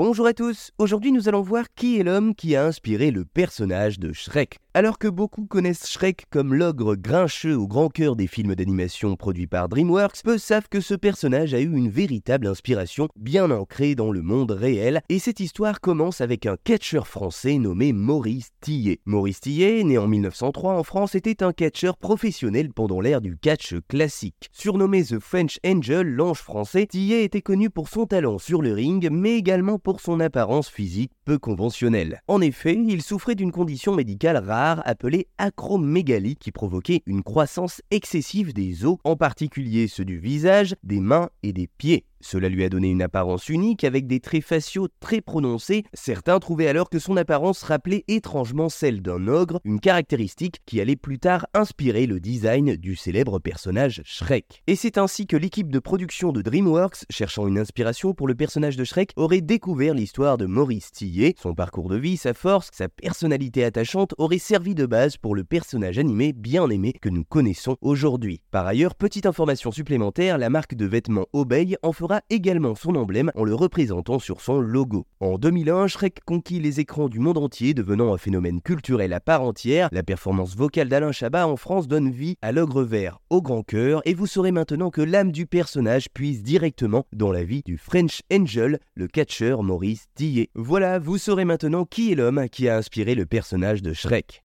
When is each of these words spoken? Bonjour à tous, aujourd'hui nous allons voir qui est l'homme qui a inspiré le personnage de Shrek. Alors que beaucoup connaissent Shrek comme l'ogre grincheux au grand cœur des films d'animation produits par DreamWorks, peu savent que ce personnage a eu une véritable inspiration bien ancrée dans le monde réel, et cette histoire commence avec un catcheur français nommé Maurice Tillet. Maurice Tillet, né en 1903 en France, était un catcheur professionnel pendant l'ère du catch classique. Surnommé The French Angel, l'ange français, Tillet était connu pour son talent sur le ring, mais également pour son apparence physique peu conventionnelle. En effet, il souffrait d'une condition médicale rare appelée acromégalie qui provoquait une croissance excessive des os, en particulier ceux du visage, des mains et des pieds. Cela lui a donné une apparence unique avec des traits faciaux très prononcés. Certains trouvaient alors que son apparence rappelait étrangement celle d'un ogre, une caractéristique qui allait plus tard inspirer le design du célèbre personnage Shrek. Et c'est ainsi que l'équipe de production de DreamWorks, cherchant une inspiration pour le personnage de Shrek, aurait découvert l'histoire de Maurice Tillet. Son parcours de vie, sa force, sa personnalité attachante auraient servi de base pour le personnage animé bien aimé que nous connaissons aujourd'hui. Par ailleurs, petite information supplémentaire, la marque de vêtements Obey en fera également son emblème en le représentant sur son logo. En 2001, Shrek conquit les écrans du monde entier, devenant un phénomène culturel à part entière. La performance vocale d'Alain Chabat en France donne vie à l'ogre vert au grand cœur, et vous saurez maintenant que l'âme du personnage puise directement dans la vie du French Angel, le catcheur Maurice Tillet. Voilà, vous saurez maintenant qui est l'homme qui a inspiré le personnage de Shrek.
Bonjour 0.00 0.28
à 0.28 0.32
tous, 0.32 0.70
aujourd'hui 0.78 1.10
nous 1.10 1.28
allons 1.28 1.42
voir 1.42 1.64
qui 1.74 1.98
est 1.98 2.04
l'homme 2.04 2.36
qui 2.36 2.54
a 2.54 2.64
inspiré 2.64 3.10
le 3.10 3.24
personnage 3.24 3.98
de 3.98 4.12
Shrek. 4.12 4.60
Alors 4.78 4.98
que 4.98 5.08
beaucoup 5.08 5.44
connaissent 5.44 5.88
Shrek 5.88 6.26
comme 6.30 6.54
l'ogre 6.54 6.94
grincheux 6.94 7.56
au 7.56 7.66
grand 7.66 7.88
cœur 7.88 8.14
des 8.14 8.28
films 8.28 8.54
d'animation 8.54 9.16
produits 9.16 9.48
par 9.48 9.68
DreamWorks, 9.68 10.22
peu 10.22 10.38
savent 10.38 10.68
que 10.70 10.80
ce 10.80 10.94
personnage 10.94 11.52
a 11.52 11.58
eu 11.58 11.76
une 11.76 11.88
véritable 11.88 12.46
inspiration 12.46 13.08
bien 13.16 13.50
ancrée 13.50 13.96
dans 13.96 14.12
le 14.12 14.22
monde 14.22 14.52
réel, 14.52 15.00
et 15.08 15.18
cette 15.18 15.40
histoire 15.40 15.80
commence 15.80 16.20
avec 16.20 16.46
un 16.46 16.56
catcheur 16.62 17.08
français 17.08 17.58
nommé 17.58 17.92
Maurice 17.92 18.50
Tillet. 18.60 19.00
Maurice 19.04 19.40
Tillet, 19.40 19.82
né 19.82 19.98
en 19.98 20.06
1903 20.06 20.74
en 20.74 20.84
France, 20.84 21.16
était 21.16 21.42
un 21.42 21.52
catcheur 21.52 21.96
professionnel 21.96 22.72
pendant 22.72 23.00
l'ère 23.00 23.20
du 23.20 23.36
catch 23.36 23.74
classique. 23.88 24.48
Surnommé 24.52 25.02
The 25.02 25.18
French 25.18 25.58
Angel, 25.66 26.06
l'ange 26.06 26.38
français, 26.38 26.86
Tillet 26.86 27.24
était 27.24 27.42
connu 27.42 27.68
pour 27.68 27.88
son 27.88 28.06
talent 28.06 28.38
sur 28.38 28.62
le 28.62 28.74
ring, 28.74 29.08
mais 29.10 29.34
également 29.34 29.80
pour 29.80 30.00
son 30.00 30.20
apparence 30.20 30.68
physique 30.68 31.10
peu 31.24 31.36
conventionnelle. 31.36 32.22
En 32.28 32.40
effet, 32.40 32.78
il 32.86 33.02
souffrait 33.02 33.34
d'une 33.34 33.50
condition 33.50 33.92
médicale 33.92 34.36
rare 34.36 34.67
appelée 34.72 35.28
acromégalie 35.38 36.36
qui 36.36 36.52
provoquait 36.52 37.02
une 37.06 37.22
croissance 37.22 37.82
excessive 37.90 38.52
des 38.52 38.84
os, 38.84 38.98
en 39.04 39.16
particulier 39.16 39.88
ceux 39.88 40.04
du 40.04 40.18
visage, 40.18 40.76
des 40.82 41.00
mains 41.00 41.30
et 41.42 41.52
des 41.52 41.66
pieds. 41.66 42.04
Cela 42.20 42.48
lui 42.48 42.64
a 42.64 42.68
donné 42.68 42.90
une 42.90 43.02
apparence 43.02 43.48
unique 43.48 43.84
avec 43.84 44.06
des 44.06 44.20
traits 44.20 44.44
faciaux 44.44 44.88
très 45.00 45.20
prononcés. 45.20 45.84
Certains 45.94 46.38
trouvaient 46.38 46.68
alors 46.68 46.90
que 46.90 46.98
son 46.98 47.16
apparence 47.16 47.62
rappelait 47.62 48.04
étrangement 48.08 48.68
celle 48.68 49.02
d'un 49.02 49.28
ogre, 49.28 49.60
une 49.64 49.80
caractéristique 49.80 50.60
qui 50.66 50.80
allait 50.80 50.96
plus 50.96 51.18
tard 51.18 51.46
inspirer 51.54 52.06
le 52.06 52.20
design 52.20 52.76
du 52.76 52.96
célèbre 52.96 53.38
personnage 53.38 54.02
Shrek. 54.04 54.62
Et 54.66 54.76
c'est 54.76 54.98
ainsi 54.98 55.26
que 55.26 55.36
l'équipe 55.36 55.70
de 55.70 55.78
production 55.78 56.32
de 56.32 56.42
DreamWorks, 56.42 57.04
cherchant 57.10 57.46
une 57.46 57.58
inspiration 57.58 58.14
pour 58.14 58.26
le 58.26 58.34
personnage 58.34 58.76
de 58.76 58.84
Shrek, 58.84 59.12
aurait 59.16 59.40
découvert 59.40 59.94
l'histoire 59.94 60.38
de 60.38 60.46
Maurice 60.46 60.90
Tillet. 60.90 61.34
Son 61.40 61.54
parcours 61.54 61.88
de 61.88 61.96
vie, 61.96 62.16
sa 62.16 62.34
force, 62.34 62.70
sa 62.72 62.88
personnalité 62.88 63.64
attachante 63.64 64.14
auraient 64.18 64.38
servi 64.38 64.74
de 64.74 64.86
base 64.86 65.16
pour 65.16 65.34
le 65.34 65.44
personnage 65.44 65.98
animé 65.98 66.32
bien 66.32 66.68
aimé 66.68 66.94
que 67.00 67.08
nous 67.08 67.24
connaissons 67.24 67.76
aujourd'hui. 67.80 68.40
Par 68.50 68.66
ailleurs, 68.66 68.94
petite 68.94 69.26
information 69.26 69.70
supplémentaire, 69.70 70.38
la 70.38 70.50
marque 70.50 70.74
de 70.74 70.86
vêtements 70.86 71.26
Obey 71.32 71.76
en 71.82 71.92
fera 71.92 72.07
également 72.30 72.74
son 72.74 72.94
emblème 72.94 73.30
en 73.34 73.44
le 73.44 73.54
représentant 73.54 74.18
sur 74.18 74.40
son 74.40 74.60
logo. 74.60 75.06
En 75.20 75.38
2001, 75.38 75.86
Shrek 75.88 76.20
conquit 76.24 76.60
les 76.60 76.80
écrans 76.80 77.08
du 77.08 77.18
monde 77.18 77.38
entier, 77.38 77.74
devenant 77.74 78.14
un 78.14 78.18
phénomène 78.18 78.60
culturel 78.60 79.12
à 79.12 79.20
part 79.20 79.42
entière. 79.42 79.88
La 79.92 80.02
performance 80.02 80.56
vocale 80.56 80.88
d'Alain 80.88 81.12
Chabat 81.12 81.46
en 81.46 81.56
France 81.56 81.88
donne 81.88 82.10
vie 82.10 82.36
à 82.42 82.52
l'ogre 82.52 82.82
vert 82.82 83.20
au 83.30 83.42
grand 83.42 83.62
cœur, 83.62 84.02
et 84.04 84.14
vous 84.14 84.26
saurez 84.26 84.52
maintenant 84.52 84.90
que 84.90 85.02
l'âme 85.02 85.32
du 85.32 85.46
personnage 85.46 86.08
puise 86.08 86.42
directement 86.42 87.06
dans 87.12 87.32
la 87.32 87.44
vie 87.44 87.62
du 87.64 87.78
French 87.78 88.22
Angel, 88.32 88.78
le 88.94 89.08
catcheur 89.08 89.62
Maurice 89.62 90.06
Tillet. 90.14 90.50
Voilà, 90.54 90.98
vous 90.98 91.18
saurez 91.18 91.44
maintenant 91.44 91.84
qui 91.84 92.12
est 92.12 92.14
l'homme 92.14 92.48
qui 92.50 92.68
a 92.68 92.76
inspiré 92.76 93.14
le 93.14 93.26
personnage 93.26 93.82
de 93.82 93.92
Shrek. 93.92 94.42